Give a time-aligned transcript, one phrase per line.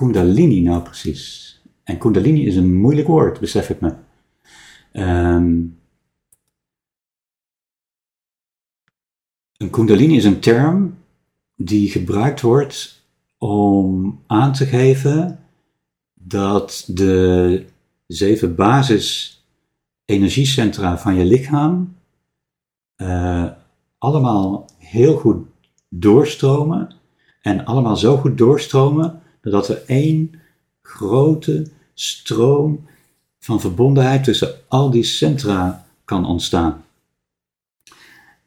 [0.00, 1.54] Kundalini nou precies?
[1.84, 3.94] En Kundalini is een moeilijk woord, besef ik me.
[4.92, 5.62] Ehm,
[9.56, 10.98] een Kundalini is een term
[11.56, 13.04] die gebruikt wordt
[13.38, 15.44] om aan te geven
[16.14, 17.64] dat de
[18.06, 19.38] zeven basis
[20.04, 21.96] energiecentra van je lichaam
[22.96, 23.50] uh,
[23.98, 25.46] allemaal heel goed
[25.88, 26.94] doorstromen
[27.42, 30.40] en allemaal zo goed doorstromen dat er één
[30.82, 32.86] grote stroom
[33.38, 36.84] van verbondenheid tussen al die centra kan ontstaan.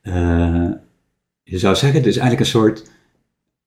[0.02, 0.72] Uh,
[1.44, 2.92] je zou zeggen, het is eigenlijk een soort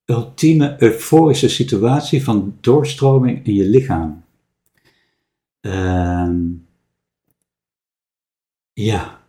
[0.05, 4.25] ultieme euforische situatie van doorstroming in je lichaam.
[5.61, 6.31] Uh,
[8.73, 9.21] ja,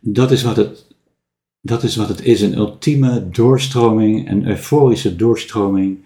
[0.00, 0.89] dat is wat het
[1.60, 6.04] dat is wat het is, een ultieme doorstroming, een euforische doorstroming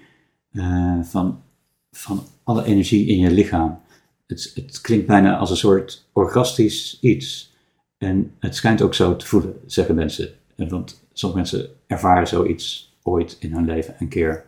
[0.53, 1.43] uh, van,
[1.91, 3.81] van alle energie in je lichaam.
[4.27, 7.53] Het, het klinkt bijna als een soort orgastisch iets.
[7.99, 10.35] En het schijnt ook zo te voelen, zeggen mensen.
[10.57, 14.45] Want sommige mensen ervaren zoiets ooit in hun leven een keer.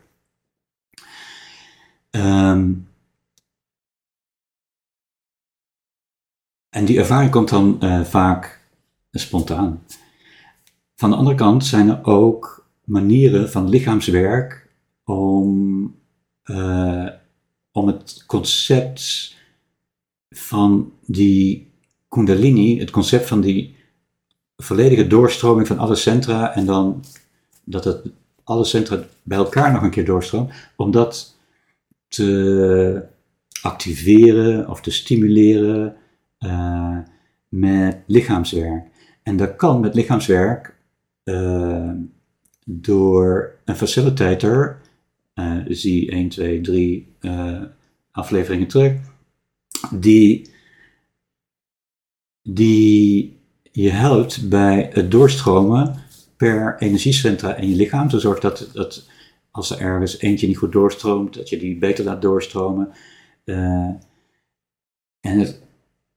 [2.10, 2.88] Um,
[6.68, 8.60] en die ervaring komt dan uh, vaak
[9.10, 9.82] spontaan.
[10.97, 14.69] Van de andere kant zijn er ook manieren van lichaamswerk
[15.05, 15.94] om,
[16.44, 17.08] uh,
[17.72, 19.34] om het concept
[20.28, 21.70] van die
[22.08, 23.76] Kundalini, het concept van die
[24.56, 27.04] volledige doorstroming van alle centra en dan
[27.65, 28.10] dat het
[28.44, 31.37] alle centra bij elkaar nog een keer doorstroomt, om dat
[32.09, 33.04] te
[33.62, 35.97] activeren of te stimuleren
[36.41, 36.99] uh,
[37.49, 38.87] met lichaamswerk.
[39.22, 40.75] En dat kan met lichaamswerk
[41.28, 41.91] uh,
[42.64, 44.81] door een facilitator,
[45.34, 47.62] uh, zie 1, 2, 3 uh,
[48.10, 48.92] afleveringen terug,
[49.91, 50.50] die,
[52.42, 53.37] die
[53.72, 55.94] je helpt bij het doorstromen
[56.37, 58.10] per energiecentra in je lichaam.
[58.10, 59.08] Zorgt dat, dat
[59.50, 62.93] als er ergens eentje niet goed doorstroomt, dat je die beter laat doorstromen.
[63.44, 63.91] Uh,
[65.20, 65.60] en het,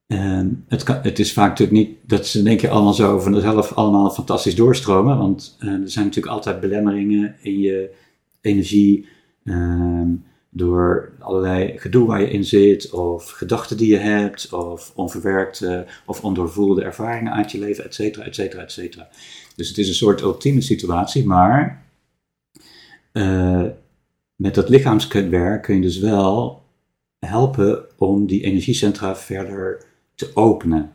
[0.09, 4.09] Ehm, het, het, is vaak natuurlijk niet dat ze denk je allemaal zo vanzelf allemaal
[4.09, 7.95] fantastisch doorstromen, want uh, er zijn natuurlijk altijd belemmeringen in je
[8.41, 9.07] energie
[9.43, 10.07] uh,
[10.49, 16.23] door allerlei gedoe waar je in zit, of gedachten die je hebt, of onverwerkte of
[16.23, 19.09] ondoorvoelde ervaringen uit je leven, et cetera, et cetera, et cetera.
[19.55, 21.85] Dus het is een soort ultieme situatie, maar
[23.13, 23.65] uh,
[24.35, 26.63] met dat lichaamswerk kun je dus wel
[27.19, 29.87] helpen om die energiecentra verder
[30.19, 30.93] te openen.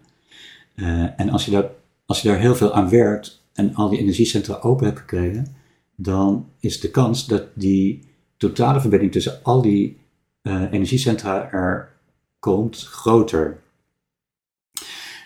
[0.74, 1.70] Uh, en als je, daar,
[2.06, 5.56] als je daar heel veel aan werkt en al die energiecentra open hebt gekregen,
[5.96, 9.98] dan is de kans dat die totale verbinding tussen al die
[10.42, 11.92] uh, energiecentra er
[12.38, 13.60] komt groter.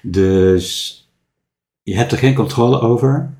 [0.02, 0.96] Dus
[1.82, 3.30] je hebt er geen controle over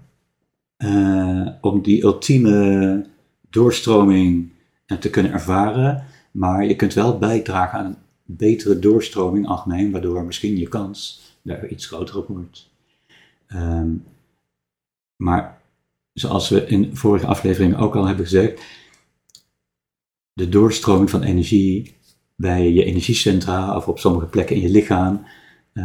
[0.79, 3.07] uh, om die ultieme
[3.51, 4.51] doorstroming
[5.01, 7.99] te kunnen ervaren, maar je kunt wel bijdragen aan
[8.31, 12.71] betere doorstroming algemeen, waardoor misschien je kans daar iets groter op wordt.
[13.49, 14.05] Um,
[15.17, 15.61] maar
[16.13, 18.63] zoals we in vorige afleveringen ook al hebben gezegd,
[20.33, 21.97] de doorstroming van energie
[22.35, 25.27] bij je energiecentra of op sommige plekken in je lichaam,
[25.73, 25.85] uh,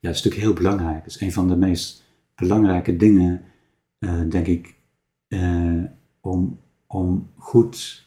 [0.00, 1.04] ja, is natuurlijk heel belangrijk.
[1.04, 2.04] Het is een van de meest
[2.34, 3.44] belangrijke dingen,
[3.98, 4.74] uh, denk ik,
[5.28, 5.84] uh,
[6.20, 8.06] om, om goed